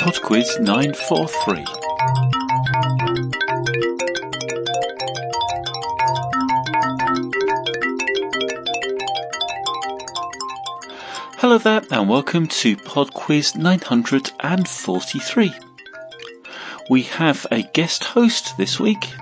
PodQuiz 0.00 0.58
943. 0.60 1.62
Hello 11.36 11.58
there, 11.58 11.82
and 11.90 12.08
welcome 12.08 12.46
to 12.46 12.78
PodQuiz 12.78 13.56
943. 13.56 15.52
We 16.88 17.02
have 17.02 17.46
a 17.50 17.64
guest 17.64 18.04
host 18.04 18.56
this 18.56 18.80
week. 18.80 19.12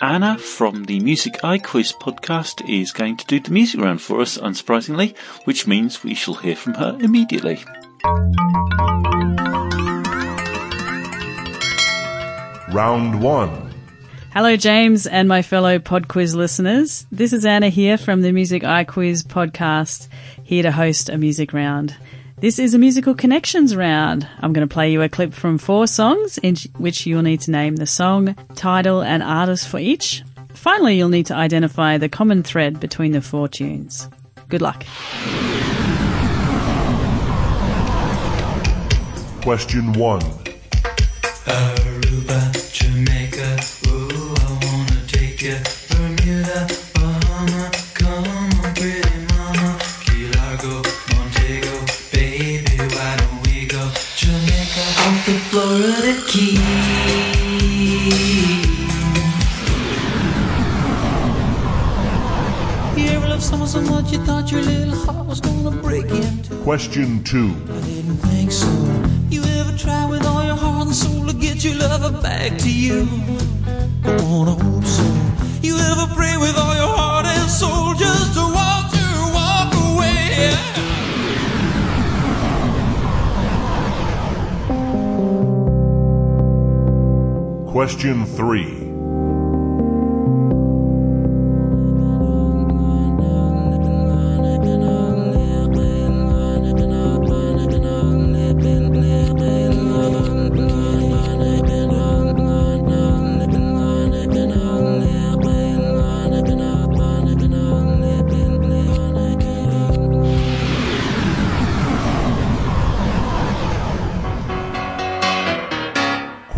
Anna 0.00 0.38
from 0.38 0.84
the 0.84 1.00
Music 1.00 1.40
IQuiz 1.42 1.92
podcast 1.98 2.62
is 2.70 2.92
going 2.92 3.16
to 3.16 3.26
do 3.26 3.40
the 3.40 3.50
music 3.50 3.80
round 3.80 4.00
for 4.00 4.20
us, 4.20 4.38
unsurprisingly, 4.38 5.16
which 5.44 5.66
means 5.66 6.04
we 6.04 6.14
shall 6.14 6.34
hear 6.34 6.54
from 6.54 6.74
her 6.74 6.96
immediately. 7.00 7.64
Round 12.74 13.22
one. 13.22 13.72
Hello, 14.32 14.56
James 14.56 15.06
and 15.06 15.28
my 15.28 15.42
fellow 15.42 15.78
PodQuiz 15.78 16.34
listeners. 16.34 17.06
This 17.12 17.32
is 17.32 17.46
Anna 17.46 17.68
here 17.68 17.96
from 17.96 18.22
the 18.22 18.32
Music 18.32 18.64
IQuiz 18.64 19.22
podcast, 19.22 20.08
here 20.42 20.64
to 20.64 20.72
host 20.72 21.08
a 21.08 21.16
music 21.16 21.52
round. 21.52 21.96
This 22.40 22.58
is 22.58 22.74
a 22.74 22.78
musical 22.80 23.14
connections 23.14 23.76
round. 23.76 24.28
I'm 24.40 24.52
going 24.52 24.66
to 24.68 24.74
play 24.74 24.90
you 24.90 25.02
a 25.02 25.08
clip 25.08 25.32
from 25.32 25.56
four 25.56 25.86
songs 25.86 26.36
in 26.38 26.56
which 26.76 27.06
you'll 27.06 27.22
need 27.22 27.42
to 27.42 27.52
name 27.52 27.76
the 27.76 27.86
song, 27.86 28.34
title, 28.56 29.02
and 29.02 29.22
artist 29.22 29.68
for 29.68 29.78
each. 29.78 30.24
Finally, 30.48 30.96
you'll 30.96 31.08
need 31.08 31.26
to 31.26 31.34
identify 31.36 31.96
the 31.96 32.08
common 32.08 32.42
thread 32.42 32.80
between 32.80 33.12
the 33.12 33.22
four 33.22 33.46
tunes. 33.46 34.08
Good 34.48 34.62
luck. 34.62 34.84
Question 39.42 39.92
one. 39.92 40.22
Aruba, 41.46 41.83
Question 66.64 67.22
two. 67.22 67.54
I 67.68 67.80
didn't 67.82 68.16
think 68.16 68.50
so. 68.50 68.66
You 69.28 69.42
ever 69.60 69.76
try 69.76 70.08
with 70.08 70.24
all 70.24 70.42
your 70.42 70.56
heart 70.56 70.86
and 70.86 70.96
soul 70.96 71.26
to 71.26 71.34
get 71.34 71.62
your 71.62 71.74
lover 71.74 72.10
back 72.22 72.56
to 72.56 72.72
you? 72.72 73.06
I 74.02 74.22
wanna 74.22 74.52
hope 74.52 74.84
so. 74.84 75.23
You 75.64 75.78
ever 75.78 76.06
pray 76.14 76.36
with 76.36 76.58
all 76.58 76.74
your 76.76 76.94
heart 76.94 77.24
and 77.24 77.50
soul 77.50 77.94
just 77.94 78.34
to 78.34 78.40
watch 78.40 78.92
her 79.00 79.32
walk 79.32 79.72
away? 79.88 80.52
Question 87.72 88.26
three. 88.26 88.83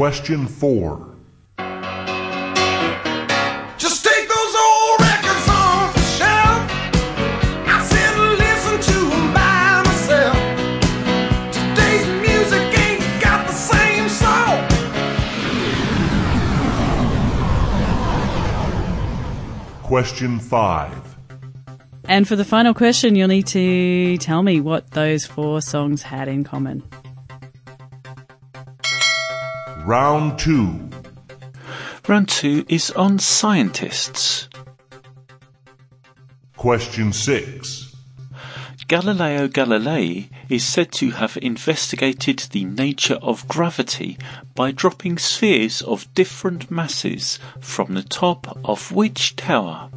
Same 0.07 0.47
four. 0.47 1.17
Question 19.83 20.39
five. 20.39 21.17
And 22.05 22.29
for 22.29 22.37
the 22.37 22.45
final 22.45 22.75
question, 22.75 23.17
you'll 23.17 23.29
need 23.29 23.47
to 23.49 24.19
tell 24.19 24.43
me 24.43 24.61
what 24.61 24.91
those 24.93 25.27
four 25.27 25.61
songs 25.61 26.03
had 26.03 26.29
in 26.29 26.45
common. 26.45 26.83
Round 29.87 30.37
two. 30.37 30.91
Round 32.09 32.29
two 32.29 32.65
is 32.69 32.91
on 32.91 33.21
scientists. 33.21 34.49
Question 36.57 37.13
six. 37.13 37.95
Galileo 38.89 39.47
Galilei 39.47 40.29
is 40.49 40.65
said 40.65 40.91
to 40.95 41.13
have 41.13 41.39
investigated 41.41 42.41
the 42.51 42.65
nature 42.65 43.21
of 43.23 43.47
gravity 43.47 44.19
by 44.57 44.73
dropping 44.73 45.19
spheres 45.19 45.83
of 45.83 46.13
different 46.15 46.69
masses 46.69 47.39
from 47.61 47.95
the 47.95 48.03
top 48.03 48.59
of 48.65 48.91
which 48.91 49.37
tower? 49.37 49.89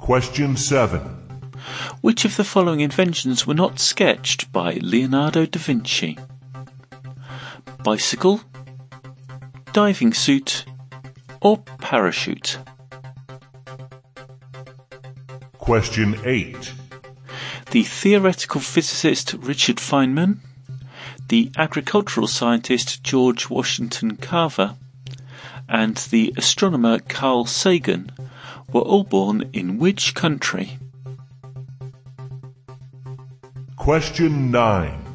Question 0.00 0.56
seven. 0.56 1.02
Which 2.00 2.24
of 2.24 2.36
the 2.36 2.42
following 2.42 2.80
inventions 2.80 3.46
were 3.46 3.54
not 3.54 3.78
sketched 3.78 4.50
by 4.52 4.80
Leonardo 4.82 5.46
da 5.46 5.60
Vinci? 5.60 6.18
Bicycle, 7.82 8.40
diving 9.72 10.12
suit, 10.12 10.64
or 11.40 11.58
parachute? 11.78 12.58
Question 15.58 16.18
eight. 16.24 16.72
The 17.70 17.82
theoretical 17.82 18.60
physicist 18.60 19.34
Richard 19.34 19.76
Feynman, 19.76 20.38
the 21.28 21.50
agricultural 21.56 22.26
scientist 22.26 23.02
George 23.04 23.50
Washington 23.50 24.16
Carver, 24.16 24.76
and 25.68 25.96
the 25.96 26.32
astronomer 26.36 26.98
Carl 26.98 27.44
Sagan 27.44 28.10
were 28.72 28.80
all 28.80 29.04
born 29.04 29.48
in 29.52 29.78
which 29.78 30.14
country? 30.14 30.78
Question 33.76 34.50
nine. 34.50 35.07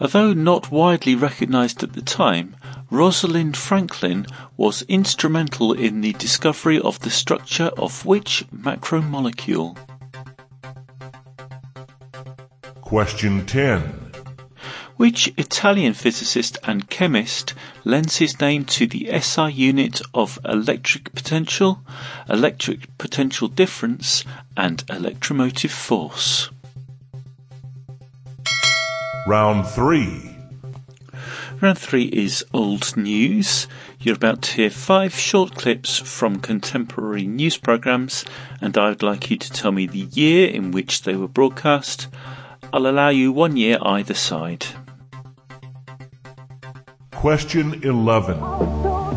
Although 0.00 0.32
not 0.32 0.70
widely 0.70 1.14
recognized 1.14 1.82
at 1.82 1.92
the 1.92 2.02
time, 2.02 2.56
Rosalind 2.90 3.56
Franklin 3.56 4.26
was 4.56 4.82
instrumental 4.82 5.72
in 5.72 6.00
the 6.00 6.12
discovery 6.14 6.80
of 6.80 7.00
the 7.00 7.10
structure 7.10 7.70
of 7.78 8.04
which 8.04 8.44
macromolecule? 8.54 9.76
Question 12.80 13.46
ten. 13.46 14.00
Which 14.96 15.32
Italian 15.36 15.94
physicist 15.94 16.56
and 16.62 16.88
chemist 16.88 17.54
lends 17.84 18.18
his 18.18 18.40
name 18.40 18.64
to 18.66 18.86
the 18.86 19.10
SI 19.20 19.50
unit 19.50 20.00
of 20.12 20.38
electric 20.44 21.12
potential, 21.14 21.80
electric 22.28 22.96
potential 22.98 23.48
difference, 23.48 24.24
and 24.56 24.84
electromotive 24.88 25.72
force? 25.72 26.50
Round 29.26 29.66
three. 29.66 30.36
Round 31.62 31.78
three 31.78 32.04
is 32.04 32.44
old 32.52 32.94
news. 32.94 33.66
You're 33.98 34.16
about 34.16 34.42
to 34.42 34.52
hear 34.52 34.68
five 34.68 35.14
short 35.14 35.54
clips 35.54 35.98
from 35.98 36.40
contemporary 36.40 37.26
news 37.26 37.56
programs, 37.56 38.26
and 38.60 38.76
I 38.76 38.90
would 38.90 39.02
like 39.02 39.30
you 39.30 39.38
to 39.38 39.50
tell 39.50 39.72
me 39.72 39.86
the 39.86 40.10
year 40.12 40.50
in 40.50 40.72
which 40.72 41.04
they 41.04 41.16
were 41.16 41.26
broadcast. 41.26 42.08
I'll 42.70 42.86
allow 42.86 43.08
you 43.08 43.32
one 43.32 43.56
year 43.56 43.78
either 43.80 44.12
side. 44.12 44.66
Question 47.12 47.82
eleven. 47.82 48.38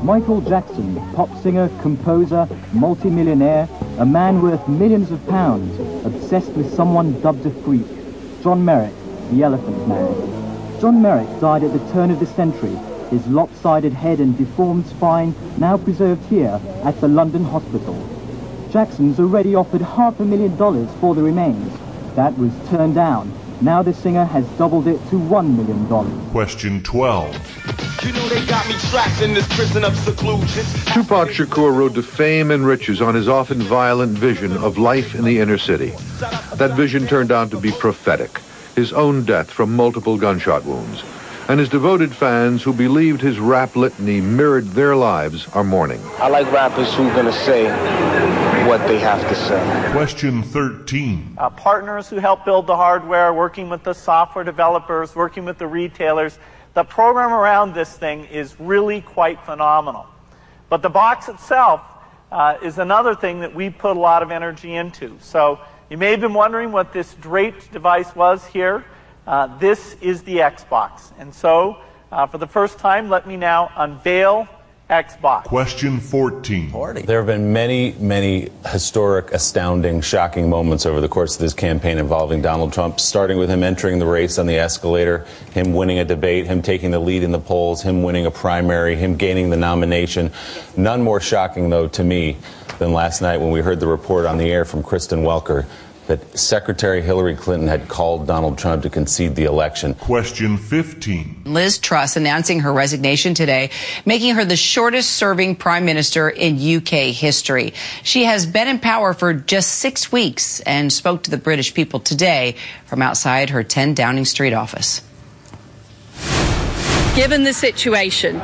Michael 0.06 0.39
Jackson, 0.39 0.95
pop 1.15 1.36
singer, 1.44 1.69
composer, 1.81 2.48
multi-millionaire, 2.71 3.68
a 3.98 4.06
man 4.06 4.42
worth 4.42 4.65
millions 4.69 5.12
of 5.12 5.27
pounds, 5.27 5.77
obsessed 6.06 6.51
with 6.51 6.74
someone 6.74 7.19
dubbed 7.19 7.45
a 7.45 7.50
freak. 7.50 7.86
John 8.42 8.63
Merrick, 8.63 8.94
the 9.31 9.44
Elephant 9.44 9.88
Man. 9.88 10.79
John 10.79 11.01
Merrick 11.01 11.39
died 11.39 11.63
at 11.63 11.74
the 11.74 11.91
turn 11.91 12.12
of 12.12 12.19
the 12.19 12.25
century, 12.25 12.77
his 13.09 13.25
lopsided 13.27 13.94
head 13.94 14.19
and 14.19 14.38
deformed 14.38 14.85
spine 14.88 15.33
now 15.57 15.77
preserved 15.77 16.24
here 16.25 16.59
at 16.83 17.00
the 17.01 17.07
London 17.07 17.44
Hospital. 17.44 17.97
Jackson's 18.71 19.19
already 19.19 19.56
offered 19.56 19.81
half 19.81 20.19
a 20.19 20.25
million 20.25 20.56
dollars 20.57 20.89
for 21.00 21.15
the 21.15 21.24
remains. 21.24 21.71
That 22.15 22.38
was 22.38 22.51
turned 22.69 22.95
down. 22.95 23.31
Now 23.62 23.81
the 23.81 23.94
singer 23.94 24.25
has 24.25 24.45
doubled 24.57 24.88
it 24.88 25.00
to 25.09 25.15
$1 25.15 25.56
million. 25.56 26.30
Question 26.30 26.83
12. 26.83 28.06
You 28.06 28.13
know 28.13 28.30
they 28.30 28.45
got 28.45 28.68
me 28.68 28.75
trapped 28.75 29.21
in 29.21 29.33
this 29.33 29.47
prison 29.56 29.83
of 29.83 29.97
seclusion. 29.97 30.63
Tupac 30.94 31.30
Shakur 31.30 31.75
rode 31.75 31.95
to 31.95 32.03
fame 32.03 32.51
and 32.51 32.65
riches 32.65 33.01
on 33.01 33.15
his 33.15 33.27
often 33.27 33.62
violent 33.63 34.18
vision 34.18 34.56
of 34.57 34.77
life 34.77 35.15
in 35.15 35.23
the 35.25 35.39
inner 35.39 35.57
city. 35.57 35.89
That 36.56 36.73
vision 36.75 37.07
turned 37.07 37.31
out 37.31 37.50
to 37.51 37.59
be 37.59 37.71
prophetic, 37.71 38.39
his 38.77 38.94
own 38.94 39.25
death 39.25 39.50
from 39.50 39.75
multiple 39.75 40.18
gunshot 40.19 40.63
wounds. 40.63 41.03
And 41.50 41.59
his 41.59 41.68
devoted 41.68 42.13
fans 42.13 42.62
who 42.62 42.74
believed 42.74 43.21
his 43.21 43.39
rap 43.39 43.75
litany 43.75 44.21
mirrored 44.21 44.68
their 44.68 44.95
lives 44.95 45.47
are 45.50 45.63
mourning. 45.63 46.00
I 46.19 46.27
like 46.27 46.50
rappers 46.51 46.94
who 46.94 47.09
are 47.09 47.15
gonna 47.15 47.33
say 47.33 47.65
what 48.68 48.85
they 48.88 49.00
have 49.00 49.27
to 49.27 49.33
say. 49.33 49.91
Question 49.91 50.44
13. 50.44 51.35
uh, 51.39 51.50
partners 51.50 52.07
who 52.07 52.18
help 52.18 52.45
build 52.45 52.68
the 52.68 52.75
hardware, 52.75 53.33
working 53.33 53.68
with 53.68 53.83
the 53.83 53.94
software 53.94 54.44
developers, 54.44 55.15
working 55.15 55.44
with 55.44 55.57
the 55.57 55.65
retailers. 55.65 56.38
The 56.75 56.83
program 56.83 57.33
around 57.33 57.73
this 57.73 57.97
thing 57.97 58.25
is 58.25 58.59
really 58.59 59.01
quite 59.01 59.44
phenomenal. 59.44 60.06
But 60.69 60.83
the 60.83 60.89
box 60.89 61.30
itself 61.30 61.81
uh, 62.31 62.57
is 62.62 62.77
another 62.77 63.15
thing 63.15 63.39
that 63.39 63.56
we 63.56 63.71
put 63.71 63.97
a 63.97 64.00
lot 64.00 64.21
of 64.21 64.30
energy 64.30 64.75
into. 64.75 65.18
So 65.19 65.59
you 65.89 65.97
may 65.97 66.11
have 66.11 66.19
been 66.19 66.33
wondering 66.33 66.73
what 66.73 66.91
this 66.91 67.13
draped 67.13 67.71
device 67.71 68.13
was 68.13 68.45
here. 68.45 68.83
Uh, 69.25 69.57
this 69.57 69.95
is 70.01 70.21
the 70.23 70.37
Xbox. 70.37 71.11
And 71.17 71.33
so, 71.33 71.77
uh, 72.11 72.27
for 72.27 72.37
the 72.37 72.47
first 72.47 72.77
time, 72.77 73.07
let 73.07 73.25
me 73.25 73.37
now 73.37 73.71
unveil 73.75 74.49
Xbox. 74.89 75.43
Question 75.43 75.99
14. 75.99 76.71
There 77.05 77.17
have 77.17 77.27
been 77.27 77.51
many, 77.51 77.91
many 77.99 78.47
historic, 78.71 79.33
astounding, 79.33 79.99
shocking 79.99 80.49
moments 80.49 80.85
over 80.85 81.01
the 81.01 81.09
course 81.09 81.35
of 81.35 81.41
this 81.41 81.53
campaign 81.53 81.97
involving 81.97 82.41
Donald 82.41 82.71
Trump, 82.71 83.01
starting 83.01 83.37
with 83.37 83.49
him 83.49 83.63
entering 83.63 83.99
the 83.99 84.05
race 84.05 84.39
on 84.39 84.47
the 84.47 84.55
escalator, 84.55 85.25
him 85.51 85.73
winning 85.73 85.99
a 85.99 86.05
debate, 86.05 86.45
him 86.45 86.61
taking 86.61 86.91
the 86.91 86.99
lead 86.99 87.21
in 87.21 87.33
the 87.33 87.39
polls, 87.39 87.81
him 87.81 88.01
winning 88.01 88.25
a 88.25 88.31
primary, 88.31 88.95
him 88.95 89.17
gaining 89.17 89.49
the 89.49 89.57
nomination. 89.57 90.31
None 90.77 91.01
more 91.01 91.19
shocking, 91.19 91.69
though, 91.69 91.89
to 91.89 92.03
me 92.03 92.37
than 92.79 92.93
last 92.93 93.21
night 93.21 93.41
when 93.41 93.51
we 93.51 93.59
heard 93.59 93.81
the 93.81 93.87
report 93.87 94.25
on 94.25 94.37
the 94.37 94.49
air 94.49 94.63
from 94.63 94.83
Kristen 94.83 95.23
Welker 95.23 95.65
that 96.07 96.38
Secretary 96.38 97.01
Hillary 97.01 97.36
Clinton 97.36 97.68
had 97.68 97.88
called 97.88 98.27
Donald 98.27 98.57
Trump 98.57 98.83
to 98.83 98.89
concede 98.89 99.36
the 99.36 99.44
election. 99.44 99.94
Question 99.94 100.57
15. 100.57 101.44
Liz 101.45 101.77
Truss 101.77 102.15
announcing 102.15 102.62
her 102.62 102.74
resignation 102.74 103.33
today, 103.33 103.69
making 104.06 104.36
her 104.36 104.45
the 104.45 104.56
shortest 104.56 105.12
serving 105.12 105.56
prime 105.56 105.86
minister 105.86 106.30
in 106.30 106.56
UK 106.57 107.13
history. 107.13 107.74
She 108.04 108.24
has 108.24 108.45
been 108.45 108.68
in 108.68 108.80
power 108.80 109.13
for 109.13 109.33
just 109.33 109.75
six 109.75 110.12
weeks 110.12 110.59
and 110.62 110.92
spoke 110.92 111.24
to 111.24 111.31
the 111.31 111.38
British 111.38 111.74
people 111.74 112.00
today 112.00 112.56
from 112.86 113.01
outside 113.01 113.50
her 113.50 113.63
10 113.63 113.94
Downing 113.94 114.25
Street 114.25 114.54
office. 114.54 115.01
Given 117.15 117.44
the 117.44 117.54
situation, 117.54 118.39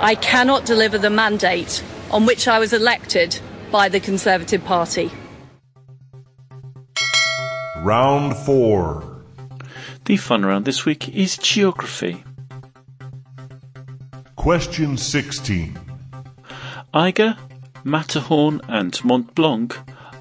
I 0.00 0.14
cannot 0.14 0.64
deliver 0.64 0.96
the 0.96 1.10
mandate 1.10 1.84
on 2.10 2.24
which 2.24 2.48
I 2.48 2.58
was 2.58 2.72
elected 2.72 3.38
by 3.70 3.88
the 3.88 4.00
Conservative 4.00 4.64
Party. 4.64 5.10
Round 7.82 8.36
4. 8.36 9.24
The 10.04 10.16
fun 10.16 10.44
round 10.46 10.66
this 10.66 10.86
week 10.86 11.08
is 11.08 11.36
geography. 11.36 12.22
Question 14.36 14.96
16. 14.96 15.76
Eiger, 16.94 17.36
Matterhorn, 17.82 18.60
and 18.68 19.04
Mont 19.04 19.34
Blanc 19.34 19.76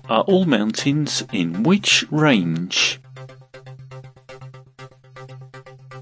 are 0.10 0.24
all 0.24 0.46
mountains 0.46 1.24
in 1.32 1.62
which 1.62 2.04
range? 2.10 3.00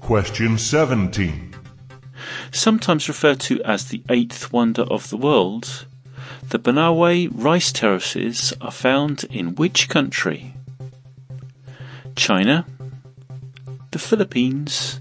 Question 0.00 0.56
17. 0.56 1.54
Sometimes 2.52 3.06
referred 3.06 3.40
to 3.40 3.62
as 3.64 3.84
the 3.84 4.02
eighth 4.08 4.50
wonder 4.50 4.84
of 4.84 5.10
the 5.10 5.18
world, 5.18 5.84
the 6.48 6.58
Banawe 6.58 7.28
rice 7.30 7.70
terraces 7.70 8.54
are 8.62 8.72
found 8.72 9.24
in 9.24 9.56
which 9.56 9.90
country? 9.90 10.54
China, 12.20 12.66
the 13.92 13.98
Philippines, 13.98 15.00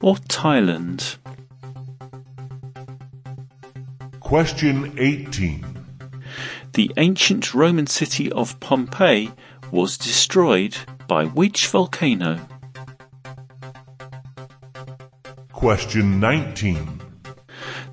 or 0.00 0.14
Thailand? 0.14 1.18
Question 4.20 4.94
18. 4.96 5.62
The 6.72 6.90
ancient 6.96 7.52
Roman 7.52 7.86
city 7.86 8.32
of 8.32 8.58
Pompeii 8.60 9.30
was 9.70 9.98
destroyed 9.98 10.78
by 11.06 11.26
which 11.26 11.66
volcano? 11.66 12.40
Question 15.52 16.18
19. 16.18 17.02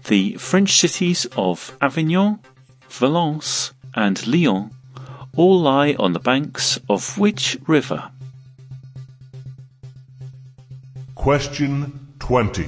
The 0.07 0.35
French 0.35 0.71
cities 0.71 1.27
of 1.35 1.77
Avignon, 1.81 2.39
Valence, 2.87 3.73
and 3.93 4.25
Lyon 4.25 4.71
all 5.35 5.59
lie 5.59 5.95
on 5.97 6.13
the 6.13 6.19
banks 6.19 6.79
of 6.87 7.17
which 7.17 7.57
river? 7.67 8.11
Question 11.23 12.15
20. 12.19 12.67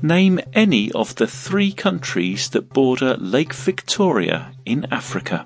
Name 0.00 0.40
any 0.54 0.90
of 0.92 1.16
the 1.16 1.26
three 1.26 1.70
countries 1.70 2.48
that 2.48 2.70
border 2.70 3.14
Lake 3.18 3.52
Victoria 3.52 4.52
in 4.64 4.86
Africa. 4.90 5.44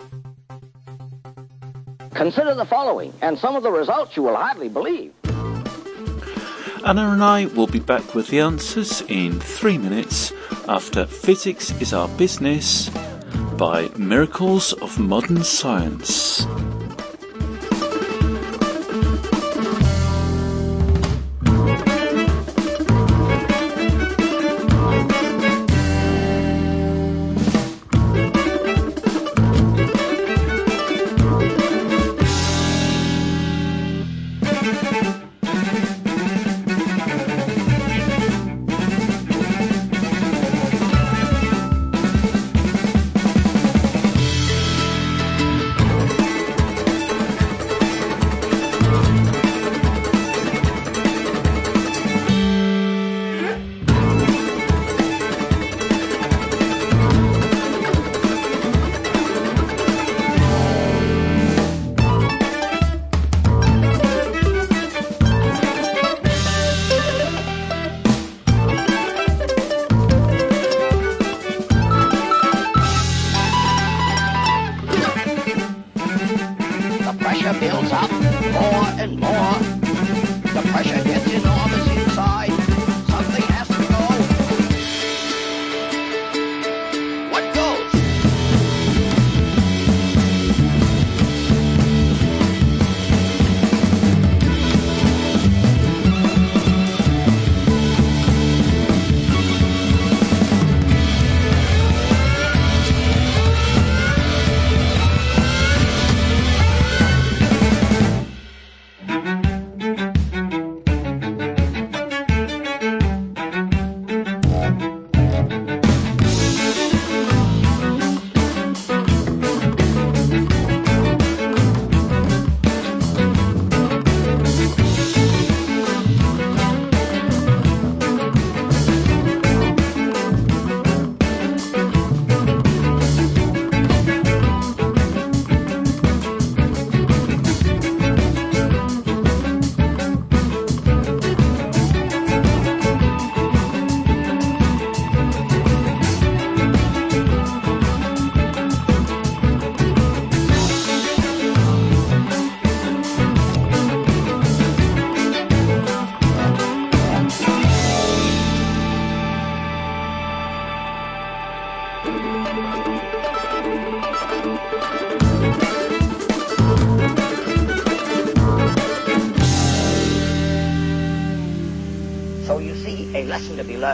Consider 2.14 2.54
the 2.54 2.64
following, 2.64 3.12
and 3.22 3.36
some 3.36 3.56
of 3.56 3.64
the 3.64 3.72
results 3.72 4.16
you 4.16 4.22
will 4.22 4.36
hardly 4.36 4.68
believe. 4.68 5.12
Anna 6.86 7.08
and 7.10 7.24
I 7.24 7.46
will 7.56 7.66
be 7.66 7.80
back 7.80 8.14
with 8.14 8.28
the 8.28 8.38
answers 8.38 9.02
in 9.08 9.40
three 9.40 9.76
minutes 9.76 10.32
after 10.68 11.06
Physics 11.06 11.72
is 11.82 11.92
Our 11.92 12.06
Business 12.10 12.88
by 13.58 13.90
Miracles 13.96 14.74
of 14.74 14.96
Modern 15.00 15.42
Science. 15.42 16.46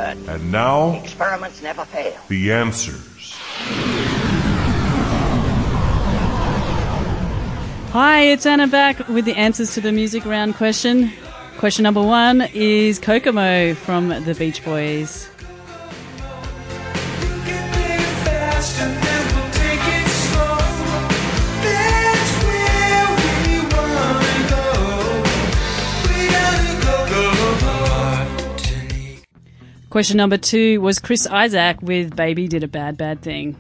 Lesson 0.07 0.23
to 0.23 0.23
be 0.23 0.29
learned. 0.29 0.43
And 0.43 0.53
now, 0.53 1.01
Experiments 1.03 1.63
never 1.63 1.85
fail. 1.85 2.19
the 2.29 2.53
answers. 2.53 3.33
Hi, 7.93 8.21
it's 8.23 8.45
Anna 8.45 8.67
back 8.67 9.09
with 9.09 9.25
the 9.25 9.35
answers 9.37 9.73
to 9.75 9.81
the 9.81 9.91
music 9.93 10.25
round 10.27 10.55
question. 10.57 11.11
Question 11.57 11.85
number 11.85 12.03
one 12.03 12.43
is 12.53 12.99
Kokomo 12.99 13.73
from 13.75 14.09
the 14.09 14.35
Beach 14.39 14.63
Boys. 14.65 15.31
Question 29.97 30.19
number 30.19 30.37
two 30.37 30.79
was 30.83 30.99
Chris 30.99 31.27
Isaak 31.27 31.81
with 31.81 32.15
Baby 32.15 32.49
Did 32.49 32.63
a 32.63 32.69
Bad 32.69 32.99
Bad 32.99 33.23
Thing. 33.23 33.57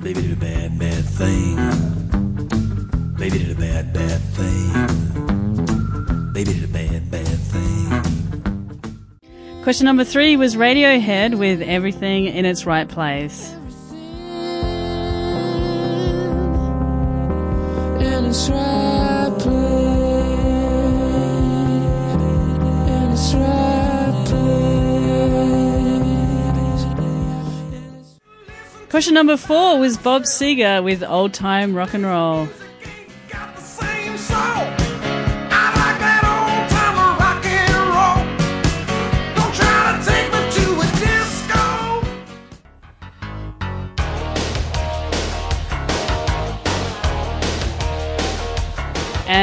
Baby 0.00 0.22
did 0.22 0.32
a 0.32 0.36
bad, 0.36 0.78
bad 0.78 1.04
thing. 1.04 1.56
Baby 3.16 3.38
did 3.38 3.50
a 3.50 3.56
bad, 3.56 3.92
bad 3.92 4.20
thing. 4.20 4.72
Baby 6.32 6.52
did 6.52 6.62
a 6.62 6.68
bad, 6.68 7.10
bad 7.10 7.26
thing. 7.26 8.04
Question 9.64 9.86
number 9.86 10.04
three 10.04 10.36
was 10.36 10.54
Radiohead 10.54 11.36
with 11.36 11.60
Everything 11.62 12.26
in 12.26 12.44
its 12.44 12.64
Right 12.64 12.88
Place. 12.88 13.55
Question 28.96 29.12
number 29.12 29.36
four 29.36 29.78
was 29.78 29.98
Bob 29.98 30.22
Seger 30.22 30.82
with 30.82 31.02
Old 31.02 31.34
Time 31.34 31.74
Rock 31.74 31.92
and 31.92 32.06
Roll. 32.06 32.48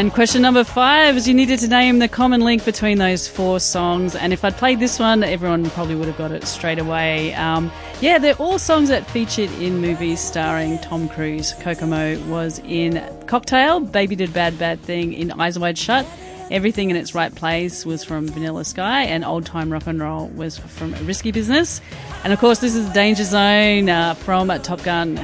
And 0.04 0.12
question 0.12 0.42
number 0.42 0.66
five 0.66 1.16
is 1.16 1.30
you 1.30 1.34
needed 1.34 1.60
to 1.60 1.68
name 1.70 2.00
the 2.00 2.10
common 2.10 2.42
link 2.42 2.66
between 2.66 2.98
those 2.98 3.26
four 3.26 3.62
songs. 3.62 4.18
And 4.18 4.34
if 4.34 4.44
I'd 4.44 4.58
played 4.58 4.82
this 4.82 5.00
one, 5.00 5.24
everyone 5.24 5.70
probably 5.70 5.96
would 5.96 6.08
have 6.10 6.18
got 6.18 6.34
it 6.34 6.44
straight 6.44 6.78
away. 6.78 7.34
Um, 7.36 7.72
yeah, 8.02 8.18
they're 8.18 8.36
all 8.36 8.60
songs 8.60 8.90
that 8.90 9.10
featured 9.10 9.50
in 9.62 9.80
movies 9.80 10.20
starring 10.20 10.78
Tom 10.80 11.08
Cruise. 11.08 11.54
Kokomo 11.62 12.20
was 12.26 12.60
in 12.66 13.02
Cocktail, 13.28 13.80
Baby 13.80 14.18
Did 14.18 14.34
Bad 14.34 14.60
Bad 14.60 14.82
Thing 14.82 15.14
in 15.14 15.32
Eyes 15.40 15.58
Wide 15.58 15.78
Shut. 15.78 16.06
Everything 16.52 16.90
in 16.90 16.98
its 16.98 17.16
right 17.16 17.34
place 17.34 17.86
was 17.86 18.04
from 18.04 18.28
Vanilla 18.28 18.66
Sky, 18.66 19.04
and 19.04 19.24
Old 19.24 19.46
Time 19.46 19.72
Rock 19.72 19.88
and 19.88 20.02
Roll 20.02 20.28
was 20.28 20.58
from 20.58 20.92
Risky 21.06 21.32
Business. 21.32 21.80
And 22.26 22.34
of 22.34 22.40
course, 22.40 22.60
this 22.60 22.76
is 22.76 22.90
Danger 22.90 23.24
Zone 23.24 23.88
uh, 23.88 24.16
from 24.16 24.50
Top 24.64 24.84
Gun 24.84 25.18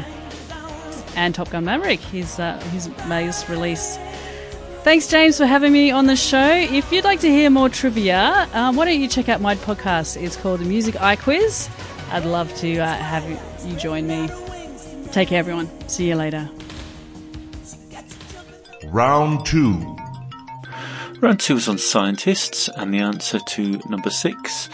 and 1.18 1.36
Top 1.36 1.50
Gun 1.50 1.66
Maverick, 1.66 2.00
his 2.00 2.40
uh, 2.40 2.58
his 2.72 2.88
latest 3.10 3.50
release. 3.50 4.00
Thanks, 4.90 5.06
James, 5.06 5.38
for 5.38 5.46
having 5.46 5.72
me 5.72 5.92
on 5.92 6.08
the 6.08 6.16
show. 6.16 6.50
If 6.50 6.92
you'd 6.92 7.04
like 7.04 7.20
to 7.20 7.30
hear 7.30 7.52
more 7.52 7.70
trivia, 7.70 8.50
um, 8.54 8.76
why 8.76 8.86
don't 8.86 9.00
you 9.00 9.08
check 9.08 9.30
out 9.30 9.40
my 9.40 9.54
podcast? 9.54 10.20
It's 10.20 10.36
called 10.36 10.62
the 10.62 10.66
Music 10.66 10.96
IQuiz. 10.96 11.70
I'd 12.12 12.26
love 12.26 12.52
to 12.56 12.80
uh, 12.80 12.88
have 12.96 13.30
you, 13.30 13.38
you 13.70 13.78
join 13.78 14.08
me. 14.08 14.28
Take 15.12 15.28
care, 15.28 15.38
everyone. 15.38 15.70
See 15.88 16.08
you 16.08 16.16
later. 16.16 16.50
Round 18.86 19.46
two. 19.46 19.96
Round 21.20 21.40
two 21.40 21.54
was 21.54 21.68
on 21.68 21.78
scientists, 21.78 22.68
and 22.76 22.92
the 22.92 22.98
answer 22.98 23.38
to 23.38 23.80
number 23.90 24.10
six 24.10 24.70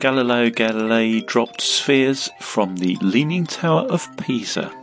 Galileo 0.00 0.50
Galilei 0.50 1.24
dropped 1.24 1.60
spheres 1.60 2.28
from 2.40 2.78
the 2.78 2.96
Leaning 3.02 3.46
Tower 3.46 3.82
of 3.82 4.08
Pisa. 4.16 4.79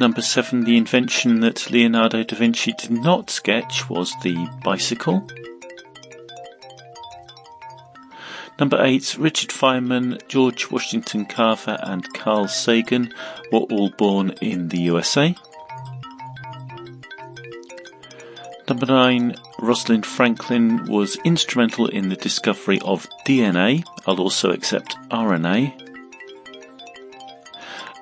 Number 0.00 0.22
seven, 0.22 0.64
the 0.64 0.78
invention 0.78 1.40
that 1.40 1.70
Leonardo 1.70 2.22
da 2.22 2.34
Vinci 2.34 2.72
did 2.72 2.90
not 2.90 3.28
sketch 3.28 3.90
was 3.90 4.14
the 4.22 4.48
bicycle. 4.64 5.28
Number 8.58 8.82
eight, 8.82 9.18
Richard 9.18 9.50
Feynman, 9.50 10.26
George 10.26 10.70
Washington 10.70 11.26
Carver, 11.26 11.76
and 11.82 12.10
Carl 12.14 12.48
Sagan 12.48 13.12
were 13.52 13.58
all 13.58 13.90
born 13.90 14.30
in 14.40 14.68
the 14.68 14.80
USA. 14.80 15.36
Number 18.66 18.86
nine, 18.86 19.36
Rosalind 19.58 20.06
Franklin 20.06 20.86
was 20.86 21.18
instrumental 21.24 21.88
in 21.88 22.08
the 22.08 22.16
discovery 22.16 22.80
of 22.86 23.06
DNA. 23.26 23.84
I'll 24.06 24.20
also 24.20 24.50
accept 24.50 24.96
RNA. 25.10 25.89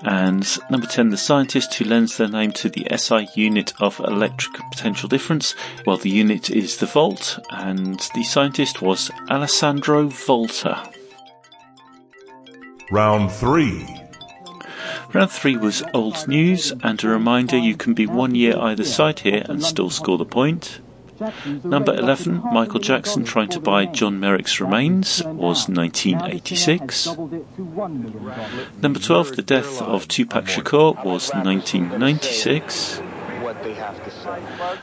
And 0.02 0.46
number 0.70 0.86
10, 0.86 1.10
the 1.10 1.16
scientist 1.16 1.74
who 1.74 1.84
lends 1.84 2.16
their 2.16 2.28
name 2.28 2.52
to 2.52 2.68
the 2.68 2.86
SI 2.96 3.28
unit 3.34 3.72
of 3.80 3.98
electric 4.00 4.54
potential 4.70 5.08
difference. 5.08 5.54
Well, 5.86 5.96
the 5.96 6.10
unit 6.10 6.50
is 6.50 6.76
the 6.76 6.86
volt, 6.86 7.38
and 7.50 7.98
the 8.14 8.22
scientist 8.22 8.80
was 8.80 9.10
Alessandro 9.28 10.06
Volta. 10.08 10.90
Round 12.90 13.30
three. 13.30 13.86
Round 15.12 15.30
three 15.30 15.56
was 15.56 15.82
old 15.92 16.28
news, 16.28 16.72
and 16.82 17.02
a 17.02 17.08
reminder 17.08 17.56
you 17.56 17.76
can 17.76 17.94
be 17.94 18.06
one 18.06 18.34
year 18.34 18.56
either 18.58 18.84
side 18.84 19.20
here 19.20 19.44
and 19.48 19.62
still 19.62 19.90
score 19.90 20.16
the 20.16 20.24
point. 20.24 20.80
Number 21.64 21.94
11, 21.94 22.42
Michael 22.52 22.80
Jackson 22.80 23.24
trying 23.24 23.48
to 23.48 23.60
buy 23.60 23.86
John 23.86 24.20
Merrick's 24.20 24.60
remains 24.60 25.22
was 25.24 25.68
1986. 25.68 27.06
Number 28.82 28.98
12, 29.00 29.36
the 29.36 29.42
death 29.42 29.82
of 29.82 30.06
Tupac 30.08 30.44
Shakur 30.44 31.04
was 31.04 31.30
1996. 31.30 32.98
What 33.40 33.62
they 33.62 33.74
have 33.74 34.04
to 34.04 34.10
say. 34.10 34.42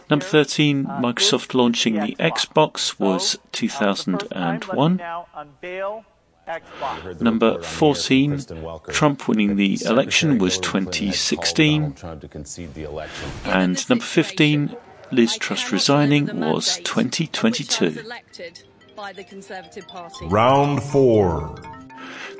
Number 0.09 0.25
13, 0.25 0.85
Microsoft 0.85 1.53
launching 1.53 1.95
the 1.95 2.15
Xbox 2.15 2.99
was 2.99 3.37
2001. 3.51 4.95
Now 4.97 5.27
unveil 5.35 6.05
Xbox. 6.47 7.21
Number 7.21 7.61
14, 7.61 8.45
Trump 8.89 9.27
winning 9.27 9.55
the 9.55 9.79
election 9.85 10.37
was 10.37 10.57
2016. 10.59 11.93
Trump 11.93 12.21
to 12.21 12.27
concede 12.27 12.73
the 12.73 12.83
election. 12.83 13.29
And 13.45 13.89
number 13.89 14.05
15, 14.05 14.75
Liz 15.11 15.37
Truss 15.37 15.71
resigning 15.71 16.39
was 16.39 16.77
2022. 16.83 17.99
elected 17.99 18.63
by 18.95 19.13
the 19.13 19.23
Conservative 19.23 19.87
Party. 19.87 20.25
Round 20.27 20.81
four. 20.81 21.55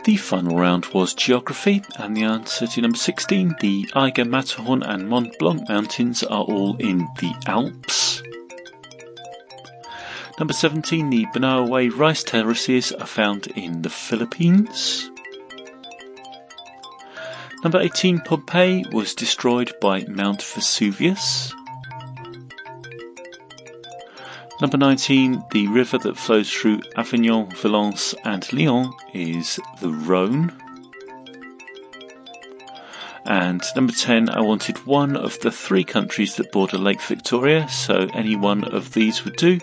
The 0.04 0.18
final 0.18 0.58
round 0.58 0.86
was 0.88 1.14
geography, 1.14 1.84
and 1.98 2.16
the 2.16 2.24
answer 2.24 2.68
to 2.68 2.82
number 2.82 2.98
16, 2.98 3.56
the 3.60 3.90
Eiger, 3.96 4.26
Matterhorn, 4.26 4.84
and 4.84 5.10
Mont 5.10 5.38
Blanc 5.40 5.68
mountains 5.68 6.24
are 6.24 6.44
all 6.44 6.76
in 6.78 7.08
the 7.20 7.34
Alps. 7.48 8.22
Number 10.38 10.54
17, 10.54 11.10
the 11.10 11.26
Banawe 11.34 11.90
rice 11.98 12.24
terraces 12.24 12.92
are 12.92 13.08
found 13.08 13.48
in 13.48 13.82
the 13.82 13.90
Philippines. 13.90 15.10
Number 17.64 17.80
18, 17.80 18.20
Pompeii 18.20 18.86
was 18.92 19.16
destroyed 19.16 19.74
by 19.82 20.06
Mount 20.08 20.44
Vesuvius. 20.44 21.54
Number 24.62 24.78
19, 24.78 25.44
the 25.52 25.68
river 25.68 25.98
that 25.98 26.18
flows 26.18 26.50
through 26.50 26.82
Avignon, 26.96 27.50
Valence, 27.58 28.16
and 28.24 28.52
Lyon 28.54 28.94
is 29.14 29.60
the 29.82 29.90
Rhone. 29.90 30.54
And 33.26 33.62
number 33.76 33.92
10, 33.92 34.30
I 34.30 34.40
wanted 34.40 34.78
one 34.86 35.18
of 35.18 35.40
the 35.40 35.52
three 35.52 35.84
countries 35.84 36.36
that 36.36 36.52
border 36.52 36.78
Lake 36.78 37.02
Victoria, 37.02 37.68
so 37.68 38.08
any 38.14 38.36
one 38.36 38.64
of 38.64 38.94
these 38.94 39.26
would 39.26 39.36
do 39.36 39.60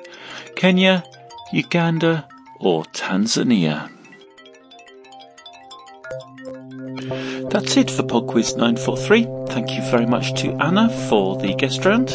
Kenya, 0.57 1.05
Uganda, 1.53 2.29
or 2.61 2.85
Tanzania. 2.87 3.92
That's 7.53 7.77
it 7.77 7.91
for 7.91 8.03
PodQuiz 8.03 8.57
943. 8.57 9.27
Thank 9.49 9.73
you 9.73 9.83
very 9.91 10.07
much 10.07 10.33
to 10.41 10.53
Anna 10.55 10.89
for 11.11 11.37
the 11.37 11.53
guest 11.53 11.85
round. 11.85 12.11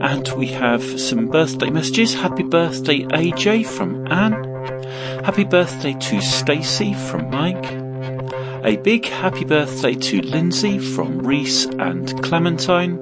And 0.00 0.26
we 0.28 0.46
have 0.46 0.82
some 0.98 1.28
birthday 1.28 1.68
messages. 1.68 2.14
Happy 2.14 2.42
birthday, 2.42 3.00
AJ 3.00 3.66
from 3.66 4.10
Anne. 4.10 4.42
Happy 5.24 5.44
birthday 5.44 5.92
to 5.92 6.22
Stacy 6.22 6.94
from 6.94 7.28
Mike. 7.28 7.70
A 8.64 8.78
big 8.78 9.04
happy 9.04 9.44
birthday 9.44 9.92
to 9.94 10.22
Lindsay 10.22 10.78
from 10.78 11.18
Reese 11.18 11.66
and 11.66 12.22
Clementine. 12.22 12.98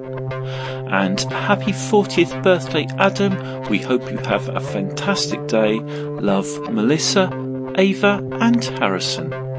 And 0.90 1.20
happy 1.20 1.70
40th 1.70 2.42
birthday, 2.42 2.88
Adam. 2.98 3.62
We 3.70 3.78
hope 3.78 4.10
you 4.10 4.18
have 4.18 4.48
a 4.48 4.58
fantastic 4.58 5.46
day. 5.46 5.78
Love, 5.78 6.48
Melissa, 6.72 7.30
Ava, 7.76 8.28
and 8.40 8.64
Harrison. 8.64 9.49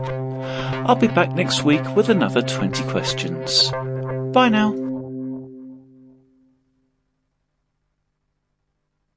I'll 0.85 0.95
be 0.95 1.07
back 1.07 1.31
next 1.31 1.63
week 1.63 1.95
with 1.95 2.09
another 2.09 2.41
20 2.41 2.83
questions. 2.89 3.71
Bye 4.33 4.50
now. 4.50 4.80